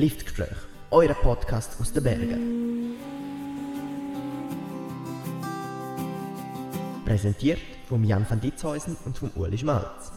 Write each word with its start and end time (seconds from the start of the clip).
Liftgespräch, 0.00 0.56
euer 0.90 1.12
Podcast 1.12 1.78
aus 1.78 1.92
den 1.92 2.02
Bergen. 2.02 2.96
Präsentiert 7.04 7.60
von 7.86 8.02
Jan 8.02 8.24
van 8.26 8.40
Ditzhäusen 8.40 8.96
und 9.04 9.18
von 9.18 9.30
Uli 9.34 9.58
Schmalz. 9.58 10.10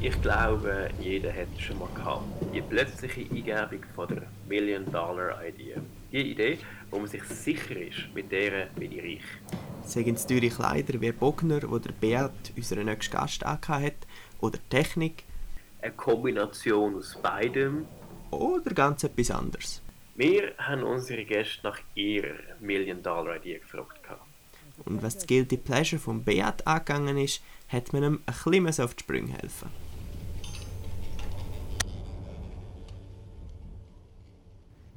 Ich 0.00 0.22
glaube, 0.22 0.88
jeder 0.98 1.34
hat 1.34 1.48
es 1.54 1.60
schon 1.60 1.78
mal 1.78 1.88
gehabt. 1.94 2.24
Die 2.54 2.62
plötzliche 2.62 3.30
Eingebung 3.30 3.84
von 3.94 4.08
der 4.08 4.22
Million-Dollar-Idee. 4.48 5.76
Die 6.10 6.30
Idee, 6.30 6.58
wo 6.90 6.98
man 6.98 7.08
sich 7.08 7.24
sicher 7.24 7.76
ist, 7.76 8.08
mit 8.14 8.32
der 8.32 8.68
bin 8.74 8.90
ich 8.92 9.02
reich. 9.02 9.24
Sagen 9.84 10.14
es 10.14 10.26
teure 10.26 10.48
Kleider 10.48 10.98
wie 10.98 11.12
Bogner, 11.12 11.60
wo 11.68 11.78
der 11.78 11.92
Beat, 11.92 12.54
unseren 12.56 12.86
nächsten 12.86 13.14
Gast, 13.14 13.44
hat, 13.44 14.06
oder 14.40 14.58
Technik. 14.70 15.24
Eine 15.80 15.92
Kombination 15.92 16.96
aus 16.96 17.16
beidem. 17.22 17.86
Oder 18.30 18.74
ganz 18.74 19.04
etwas 19.04 19.30
anderes. 19.30 19.82
Wir 20.16 20.52
haben 20.58 20.82
unsere 20.82 21.24
Gäste 21.24 21.60
nach 21.62 21.78
ihrer 21.94 22.34
Million-Dollar-Idee 22.60 23.58
gefragt. 23.58 24.00
Und 24.84 25.02
was 25.02 25.14
das 25.14 25.26
Guilty 25.26 25.56
Pleasure 25.56 26.00
vom 26.00 26.24
Beat 26.24 26.66
angegangen 26.66 27.18
ist, 27.18 27.42
hat 27.68 27.92
man 27.92 28.02
ihm 28.02 28.20
ein 28.26 28.64
bisschen 28.64 28.84
auf 28.84 28.94
die 28.94 29.02
Sprünge 29.02 29.32
helfen. 29.32 29.70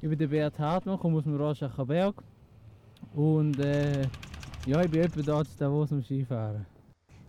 Ich 0.00 0.08
bin 0.08 0.18
der 0.18 0.26
Beat 0.26 0.58
Hartmann, 0.58 0.98
komme 0.98 1.18
aus 1.18 1.24
dem 1.24 1.36
Rorschacher 1.36 1.86
Berg. 1.86 2.16
Und 3.14 3.60
äh, 3.60 4.02
ja, 4.66 4.82
ich 4.82 4.90
bin 4.90 5.02
etwa 5.02 5.22
da 5.22 5.44
zu 5.44 5.56
Davos 5.56 5.92
am 5.92 6.02
Skifahren. 6.02 6.66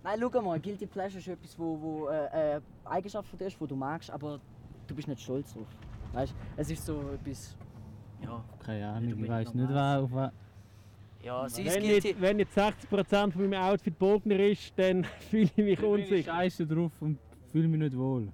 Nein, 0.04 0.20
schau 0.20 0.42
mal, 0.42 0.60
Guilty 0.60 0.86
Pleasure 0.86 1.20
ist 1.20 1.28
etwas, 1.28 1.58
wo, 1.58 1.80
wo 1.82 2.08
äh, 2.10 2.28
eine 2.32 2.62
Eigenschaft 2.84 3.30
von 3.30 3.40
dir 3.40 3.48
ist, 3.48 3.58
die 3.60 3.68
du 3.68 3.76
magst, 3.76 4.12
aber 4.12 4.40
du 4.86 4.96
bist 4.96 5.08
nicht 5.08 5.22
stolz 5.22 5.54
drauf. 5.54 5.68
Weißt 6.12 6.36
es 6.58 6.70
ist 6.70 6.86
so 6.86 7.12
etwas. 7.12 7.56
Ja. 8.22 8.44
Keine 8.64 8.88
Ahnung, 8.90 9.24
ich 9.24 9.30
weiß 9.30 9.54
nicht, 9.54 9.70
wer 9.70 10.00
auf 10.02 10.12
was. 10.12 10.32
Ja, 11.24 11.48
sie 11.48 11.66
wenn, 11.66 11.82
nicht, 11.84 12.22
wenn 12.22 12.36
nicht 12.36 12.52
60% 12.52 13.32
von 13.32 13.50
meinem 13.50 13.64
Outfit 13.64 13.98
Bogner 13.98 14.38
ist, 14.40 14.78
dann 14.78 15.04
fühle 15.30 15.50
ich 15.56 15.58
mich 15.58 15.82
unsicher. 15.82 16.16
Ich 16.16 16.26
scheiße 16.26 16.68
drauf 16.68 16.92
und 17.00 17.18
fühle 17.52 17.70
mich 17.70 17.80
nicht 17.80 17.98
wohl. 17.98 18.28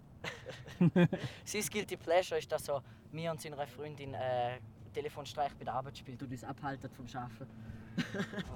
Sein 1.45 1.61
Guilty 1.71 1.97
Pleasure 1.97 2.39
ist, 2.39 2.51
dass 2.51 2.65
so 2.65 2.81
mir 3.11 3.29
und 3.29 3.39
seiner 3.39 3.67
Freundin 3.67 4.15
äh, 4.15 4.57
Telefonstreich 4.91 5.53
bei 5.55 5.65
der 5.65 5.75
Arbeit 5.75 5.97
spielt 5.97 6.21
und 6.23 6.31
uns 6.31 6.43
abhalten 6.43 6.89
vom 6.89 7.05
Arbeiten. 7.13 7.47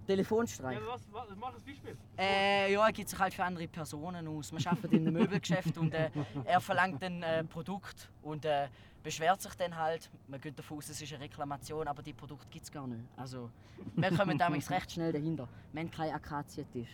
Telefonstreich. 0.07 0.77
Ja, 0.79 0.87
was, 0.87 1.01
was, 1.11 1.25
mach 1.35 1.53
ein 1.53 1.61
Beispiel. 1.65 1.97
Äh, 2.17 2.73
ja, 2.73 2.85
er 2.85 2.93
gibt 2.93 3.09
sich 3.09 3.19
halt 3.19 3.33
für 3.33 3.43
andere 3.43 3.67
Personen 3.67 4.27
aus. 4.27 4.51
Wir 4.53 4.71
arbeiten 4.71 4.95
in 4.95 5.07
einem 5.07 5.13
Möbelgeschäft 5.13 5.77
und 5.77 5.93
äh, 5.93 6.09
er 6.45 6.61
verlangt 6.61 7.03
ein 7.03 7.21
äh, 7.21 7.43
Produkt 7.43 8.09
und 8.23 8.45
äh, 8.45 8.69
beschwert 9.03 9.41
sich 9.41 9.53
dann 9.55 9.75
halt. 9.75 10.09
Man 10.27 10.39
geht 10.39 10.57
davon 10.57 10.77
aus, 10.77 10.89
es 10.89 11.01
ist 11.01 11.13
eine 11.13 11.23
Reklamation, 11.23 11.87
aber 11.87 12.01
die 12.01 12.13
Produkt 12.13 12.49
gibt 12.49 12.63
es 12.63 12.71
gar 12.71 12.87
nicht. 12.87 13.01
Also, 13.17 13.49
wir 13.95 14.11
kommen 14.15 14.37
damals 14.37 14.71
recht 14.71 14.91
schnell 14.91 15.11
dahinter. 15.11 15.47
Wir 15.73 15.81
haben 15.81 15.91
keinen 15.91 16.13
Akazientisch. 16.13 16.89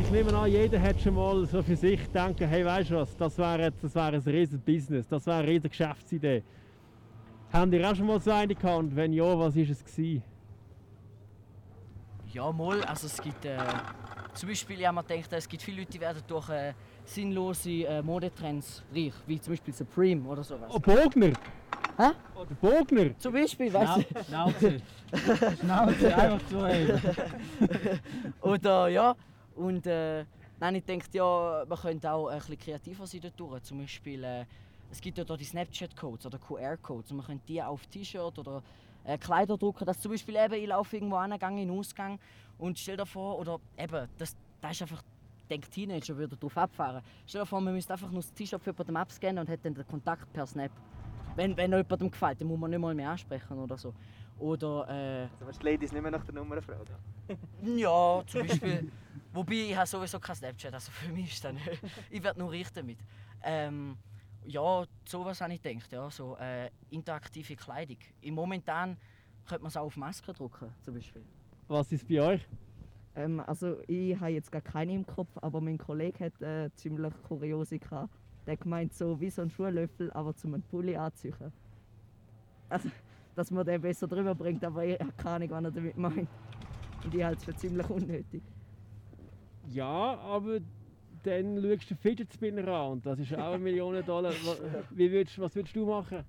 ich 0.00 0.10
nehme 0.12 0.32
an, 0.36 0.50
jeder 0.50 0.80
hat 0.80 1.00
schon 1.00 1.14
mal 1.14 1.44
so 1.46 1.60
für 1.62 1.76
sich 1.76 2.04
gedacht, 2.04 2.36
hey, 2.38 2.64
weißt 2.64 2.90
du 2.90 2.96
was, 2.96 3.16
das 3.16 3.36
wäre 3.36 3.72
das 3.82 3.94
wär 3.94 4.04
ein 4.04 4.20
riesiges 4.20 4.60
Business, 4.60 5.08
das 5.08 5.26
wäre 5.26 5.38
eine 5.38 5.48
riesige 5.48 5.70
Geschäftsidee. 5.70 6.44
Haben 7.52 7.72
ihr 7.72 7.90
auch 7.90 7.96
schon 7.96 8.06
mal 8.06 8.20
so 8.20 8.30
eine 8.30 8.54
gehabt? 8.54 8.78
Und 8.78 8.94
wenn 8.94 9.12
ja, 9.12 9.24
was 9.38 9.56
war 9.56 9.62
es? 9.62 9.84
Gewesen? 9.84 10.22
Ja, 12.32 12.52
mal. 12.52 12.82
Also 12.84 13.08
es 13.08 13.20
gibt 13.20 13.44
äh, 13.44 13.58
zum 14.34 14.48
Beispiel, 14.48 14.80
ja, 14.80 14.92
man 14.92 15.04
denkt, 15.04 15.32
es 15.32 15.48
gibt 15.48 15.62
viele 15.62 15.78
Leute, 15.78 15.90
die 15.90 16.00
werden 16.00 16.22
durch 16.28 16.48
äh, 16.50 16.74
sinnlose 17.04 17.70
äh, 17.70 18.02
Modetrends 18.02 18.84
reich, 18.94 19.14
wie 19.26 19.40
zum 19.40 19.52
Beispiel 19.52 19.74
Supreme 19.74 20.28
oder 20.28 20.44
sowas. 20.44 20.70
Oh, 20.72 20.78
Bogner! 20.78 21.32
Hä? 21.96 22.10
Oder 22.36 22.54
Bogner! 22.60 23.18
Zum 23.18 23.32
Beispiel, 23.32 23.72
weißt 23.72 23.96
du? 23.96 24.24
Schnauze! 24.24 24.80
Schnauze, 25.60 26.16
einfach 26.16 26.46
zu 26.46 26.58
Oder 28.42 28.88
ja, 28.88 29.16
und 29.56 29.86
äh, 29.86 30.24
nein, 30.60 30.76
ich 30.76 30.84
denke, 30.84 31.06
ja, 31.12 31.64
man 31.68 31.78
könnte 31.78 32.12
auch 32.12 32.28
ein 32.28 32.38
bisschen 32.38 32.58
kreativer 32.58 33.06
sein 33.08 33.20
dort 33.36 33.66
Zum 33.66 33.80
Beispiel, 33.80 34.22
äh, 34.22 34.44
es 34.90 35.00
gibt 35.00 35.18
ja 35.18 35.24
da 35.24 35.36
die 35.36 35.44
Snapchat-Codes 35.44 36.26
oder 36.26 36.38
QR-Codes 36.38 37.10
und 37.10 37.18
man 37.18 37.26
könnte 37.26 37.46
die 37.46 37.62
auf 37.62 37.86
T-Shirt 37.86 38.38
oder 38.38 38.62
äh, 39.04 39.18
Kleider 39.18 39.56
drucken, 39.56 39.84
dass 39.84 40.00
zum 40.00 40.12
Beispiel 40.12 40.36
eben, 40.36 40.54
ich 40.54 40.66
laufe 40.66 40.96
irgendwo 40.96 41.16
an, 41.16 41.38
gehe 41.38 41.48
in 41.48 41.56
den 41.56 41.70
Ausgang 41.70 42.18
und 42.58 42.78
stell 42.78 42.96
dir 42.96 43.06
vor, 43.06 43.38
oder 43.38 43.60
eben, 43.78 44.08
das, 44.18 44.36
das 44.60 44.72
ist 44.72 44.82
einfach, 44.82 45.02
denkt 45.48 45.70
Teenager 45.70 46.16
würde 46.16 46.36
darauf 46.36 46.56
abfahren. 46.56 47.02
Stell 47.26 47.42
dir 47.42 47.46
vor, 47.46 47.60
man 47.60 47.74
müsste 47.74 47.92
einfach 47.92 48.10
nur 48.10 48.20
das 48.20 48.32
T-Shirt 48.32 48.62
für 48.62 48.70
jemanden 48.70 48.96
abscannen 48.96 49.38
und 49.38 49.48
hätte 49.48 49.64
dann 49.64 49.74
den 49.74 49.86
Kontakt 49.86 50.32
per 50.32 50.46
Snap. 50.46 50.72
Wenn, 51.36 51.56
wenn 51.56 51.72
jemandem 51.72 52.10
gefällt, 52.10 52.40
dann 52.40 52.48
muss 52.48 52.58
man 52.58 52.70
nicht 52.70 52.80
mal 52.80 52.94
mehr 52.94 53.10
ansprechen 53.10 53.58
oder 53.58 53.76
so. 53.76 53.94
Oder, 54.38 54.88
äh, 54.88 55.22
also 55.32 55.46
willst 55.46 55.62
die 55.62 55.66
Ladies 55.66 55.92
nicht 55.92 56.02
mehr 56.02 56.10
nach 56.10 56.24
der 56.24 56.34
Nummer 56.34 56.60
fragen? 56.60 56.96
ja, 57.76 58.22
zum 58.26 58.46
Beispiel. 58.46 58.90
Wobei, 59.32 59.52
ich 59.52 59.76
habe 59.76 59.86
sowieso 59.86 60.18
kein 60.18 60.34
Snapchat, 60.34 60.74
also 60.74 60.90
für 60.90 61.12
mich 61.12 61.32
ist 61.32 61.44
das 61.44 61.52
nicht. 61.52 61.80
Ich 62.10 62.22
werde 62.22 62.40
nur 62.40 62.50
richten 62.50 62.80
damit. 62.80 62.98
Ähm, 63.42 63.96
ja, 64.46 64.84
sowas 65.04 65.40
habe 65.40 65.54
ich 65.54 65.62
gedacht, 65.62 65.92
ja, 65.92 66.10
so 66.10 66.36
äh, 66.36 66.70
interaktive 66.90 67.56
Kleidung. 67.56 67.98
Im 68.20 68.34
Momentan 68.34 68.96
könnte 69.46 69.62
man 69.62 69.68
es 69.68 69.76
auch 69.76 69.84
auf 69.84 69.96
Masken 69.96 70.34
drucken, 70.34 70.72
zum 70.82 70.94
Beispiel. 70.94 71.22
Was 71.68 71.92
ist 71.92 72.06
bei 72.08 72.20
euch? 72.20 72.46
Ähm, 73.14 73.40
also 73.40 73.80
ich 73.86 74.18
habe 74.18 74.32
jetzt 74.32 74.50
gar 74.50 74.62
keine 74.62 74.94
im 74.94 75.06
Kopf, 75.06 75.30
aber 75.40 75.60
mein 75.60 75.78
Kollege 75.78 76.26
hat 76.26 76.40
äh, 76.42 76.70
ziemlich 76.74 77.12
kuriose 77.26 77.78
gehabt. 77.78 78.14
Der 78.46 78.56
meint 78.64 78.94
so 78.94 79.20
wie 79.20 79.30
so 79.30 79.42
ein 79.42 79.50
Schuhlöffel, 79.50 80.10
aber 80.12 80.34
zum 80.34 80.54
einen 80.54 80.62
Pulli 80.62 80.96
anziehen. 80.96 81.34
Also, 82.68 82.88
dass 83.34 83.50
man 83.50 83.66
den 83.66 83.80
besser 83.80 84.06
drüber 84.06 84.34
bringt, 84.34 84.64
aber 84.64 84.84
ich 84.84 84.98
habe 84.98 85.12
keine 85.12 85.34
Ahnung, 85.34 85.50
was 85.50 85.64
er 85.64 85.70
damit 85.70 85.96
meint. 85.96 86.28
Und 87.04 87.14
ich 87.14 87.22
halte 87.22 87.38
es 87.38 87.44
für 87.44 87.56
ziemlich 87.56 87.88
unnötig. 87.90 88.42
Ja, 89.68 90.18
aber 90.18 90.60
dann 91.22 91.62
schaust 91.62 91.90
du 91.90 91.94
Fidget 91.96 92.32
Spinner 92.32 92.68
an 92.68 92.92
und 92.92 93.06
das 93.06 93.18
ist 93.18 93.34
auch 93.34 93.52
eine 93.54 93.58
Million 93.58 94.04
Dollar. 94.04 94.32
Wie 94.90 95.10
würdest, 95.10 95.38
was 95.38 95.54
würdest 95.54 95.76
du 95.76 95.86
machen? 95.86 96.24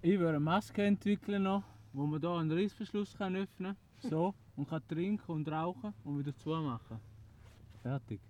Ich 0.00 0.18
würde 0.18 0.30
eine 0.30 0.40
Maske 0.40 0.82
entwickeln 0.82 1.44
noch, 1.44 1.62
wo 1.92 2.06
man 2.06 2.20
hier 2.20 2.30
einen 2.30 2.52
Reißverschluss 2.52 3.16
kann 3.16 3.36
öffnen 3.36 3.76
kann. 4.00 4.10
So, 4.10 4.34
und 4.56 4.68
kann 4.68 4.82
trinken 4.88 5.30
und 5.30 5.48
rauchen 5.48 5.94
und 6.04 6.18
wieder 6.18 6.36
zumachen. 6.36 6.98
Fertig. 7.82 8.20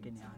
Genial. 0.00 0.30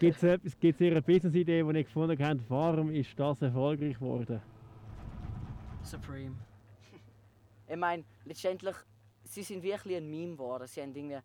Gibt 0.00 0.22
es 0.22 0.58
gibt's 0.58 0.80
eine 0.80 1.02
Business-Idee, 1.02 1.62
die 1.62 1.78
ich 1.78 1.86
gefunden 1.86 2.24
habe, 2.24 2.40
warum 2.48 2.90
ist 2.90 3.18
das 3.18 3.42
erfolgreich 3.42 3.94
geworden? 3.94 4.40
Supreme. 5.82 6.36
Ich 7.68 7.76
meine, 7.76 8.04
letztendlich, 8.24 8.74
sie 9.24 9.42
sind 9.42 9.62
wirklich 9.62 9.96
ein 9.96 10.10
Meme 10.10 10.32
geworden. 10.32 10.66
Sie 10.66 10.82
haben 10.82 10.94
irgendwie 10.94 11.18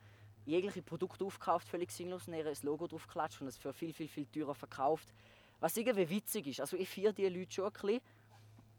jegliche 0.46 0.82
Produkte 0.82 1.26
aufgekauft, 1.26 1.68
völlig 1.68 1.92
sinnlos, 1.92 2.28
und 2.28 2.34
ihr 2.34 2.52
Logo 2.62 2.88
drauf 2.88 3.08
geklatscht 3.08 3.42
und 3.42 3.48
es 3.48 3.58
für 3.58 3.74
viel, 3.74 3.94
viel, 3.94 4.08
viel 4.08 4.26
teurer 4.28 4.56
verkauft. 4.56 5.14
Was 5.60 5.76
irgendwie 5.78 6.10
witzig 6.10 6.48
ist. 6.48 6.62
Also 6.62 6.78
ich 6.78 6.90
feiere 6.90 7.14
diese 7.14 7.30
Leute 7.30 7.52
schon 7.52 7.66
ein 7.66 7.72
bisschen. 7.72 8.02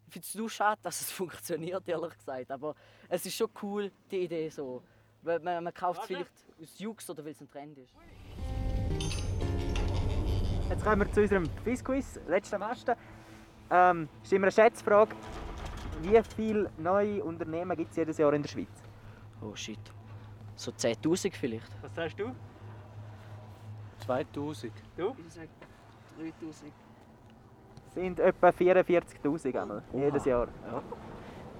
Ich 0.06 0.12
finde 0.12 0.26
es 0.26 0.34
nur 0.34 0.50
schade, 0.50 0.80
dass 0.82 1.00
es 1.00 1.10
funktioniert, 1.20 1.88
ehrlich 1.88 2.16
gesagt. 2.16 2.50
Aber 2.50 2.74
es 3.08 3.26
ist 3.26 3.34
schon 3.34 3.48
cool, 3.62 3.90
die 4.10 4.18
Idee 4.18 4.48
so. 4.48 4.82
Man, 5.22 5.42
man 5.42 5.74
kauft 5.74 6.02
es 6.02 6.06
vielleicht 6.06 6.30
aus 6.62 6.78
Jux 6.78 7.10
oder 7.10 7.24
weil 7.24 7.32
es 7.32 7.40
ein 7.40 7.48
Trend 7.48 7.78
ist. 7.78 7.94
Jetzt 10.68 10.84
kommen 10.84 11.00
wir 11.00 11.12
zu 11.12 11.22
unserem 11.22 11.48
Quizquiz, 11.62 12.20
letzten 12.28 12.60
Westen. 12.60 12.94
Ähm, 13.70 14.08
ist 14.22 14.32
immer 14.32 14.44
eine 14.44 14.52
Schätzfrage. 14.52 15.16
Wie 16.02 16.20
viele 16.36 16.70
neue 16.76 17.24
Unternehmen 17.24 17.76
gibt 17.76 17.90
es 17.90 17.96
jedes 17.96 18.18
Jahr 18.18 18.32
in 18.34 18.42
der 18.42 18.48
Schweiz? 18.48 18.82
Oh 19.40 19.54
shit. 19.54 19.78
So 20.56 20.72
10.000 20.72 21.34
vielleicht. 21.34 21.70
Was 21.82 21.94
sagst 21.94 22.18
du? 22.18 22.32
2000. 24.06 24.72
Du? 24.96 25.14
Ich 25.26 25.34
sage 25.34 25.48
3000. 26.18 26.72
sind 27.94 28.20
etwa 28.20 28.48
44.000 28.48 29.82
jedes 29.94 30.24
Jahr. 30.24 30.48
Ja. 30.70 30.82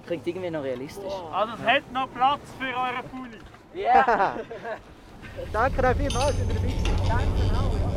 Klingt 0.05 0.25
irgendwie 0.25 0.49
noch 0.49 0.63
realistisch. 0.63 1.13
Also 1.31 1.53
es 1.53 1.61
hat 1.61 1.91
noch 1.91 2.11
Platz 2.13 2.41
für 2.59 2.65
eure 2.65 3.03
Pulli. 3.03 3.39
Ja! 3.73 3.83
Yeah. 3.83 4.35
Danke 5.53 5.83
euch 5.85 5.97
vielmals, 5.97 6.37
dass 6.37 6.47
ihr 6.47 6.53
dabei 6.53 6.69
seid. 6.69 7.09
Danke 7.09 7.57
auch, 7.57 7.73
ja. 7.73 7.91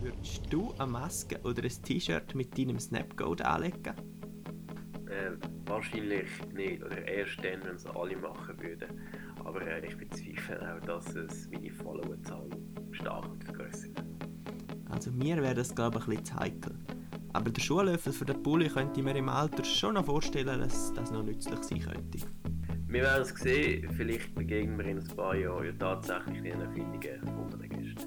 Würdest 0.00 0.52
du 0.52 0.74
eine 0.78 0.86
Maske 0.86 1.40
oder 1.42 1.62
ein 1.62 1.82
T-Shirt 1.82 2.34
mit 2.34 2.56
deinem 2.58 2.78
Snapcode 2.78 3.42
anlegen? 3.42 3.94
Äh, 5.18 5.30
wahrscheinlich 5.66 6.28
nicht, 6.54 6.82
oder 6.82 7.04
erst 7.06 7.38
dann, 7.38 7.64
wenn 7.64 7.76
es 7.76 7.86
alle 7.86 8.16
machen 8.16 8.60
würden. 8.60 8.88
Aber 9.44 9.62
äh, 9.62 9.86
ich 9.86 9.96
bezweifle 9.96 10.74
auch, 10.74 10.80
dass 10.86 11.14
es 11.14 11.48
meine 11.50 11.70
Followerzahl 11.70 12.48
stark 12.92 13.26
vergrößert. 13.44 14.04
Also 14.90 15.10
mir 15.12 15.42
wäre 15.42 15.54
das 15.54 15.74
glaube 15.74 15.98
ich 15.98 16.04
ein 16.04 16.10
bisschen 16.10 16.24
zu 16.24 16.36
heikel. 16.36 16.74
Aber 17.32 17.50
der 17.50 17.60
Schuhlöffel 17.60 18.12
für 18.12 18.24
den 18.24 18.42
Pulli 18.42 18.68
könnte 18.68 19.00
ich 19.00 19.04
mir 19.04 19.16
im 19.16 19.28
Alter 19.28 19.64
schon 19.64 19.94
noch 19.94 20.06
vorstellen, 20.06 20.60
dass 20.60 20.92
das 20.94 21.10
noch 21.10 21.22
nützlich 21.22 21.62
sein 21.62 21.80
könnte. 21.80 22.18
Wir 22.86 23.02
werden 23.02 23.22
es 23.22 23.28
sehen, 23.28 23.90
vielleicht 23.92 24.34
begegnen 24.34 24.78
wir 24.78 24.86
in 24.86 24.98
ein 24.98 25.06
paar 25.08 25.36
Jahren 25.36 25.66
ja 25.66 25.72
tatsächlich 25.72 26.42
den 26.42 26.60
Erfindungen 26.60 27.38
unserer 27.38 27.68
Gäste. 27.68 28.06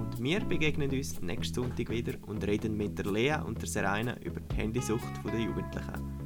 Und 0.00 0.22
wir 0.22 0.40
begegnen 0.40 0.90
uns 0.90 1.20
nächsten 1.20 1.54
Sonntag 1.54 1.90
wieder 1.90 2.14
und 2.26 2.46
reden 2.46 2.76
mit 2.76 2.98
der 2.98 3.12
Lea 3.12 3.36
und 3.44 3.60
der 3.60 3.68
Serena 3.68 4.16
über 4.22 4.40
die 4.40 4.56
Handysucht 4.56 5.04
der 5.24 5.38
Jugendlichen. 5.38 6.17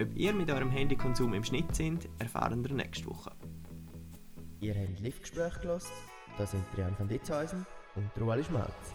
Ob 0.00 0.16
ihr 0.16 0.32
mit 0.32 0.50
eurem 0.50 0.70
Handykonsum 0.70 1.34
im 1.34 1.44
Schnitt 1.44 1.76
sind, 1.76 2.08
erfahren 2.18 2.64
wir 2.64 2.74
nächste 2.74 3.04
Woche. 3.06 3.32
Ihr 4.60 4.74
habt 4.74 4.98
Liftgespräch 4.98 5.60
gelost. 5.60 5.92
Das 6.38 6.52
sind 6.52 6.64
Brian 6.72 6.98
van 6.98 7.06
Ditzhäusen 7.06 7.66
und 7.96 8.10
der 8.16 8.22
Ueli 8.22 8.42
Schmalz. 8.42 8.94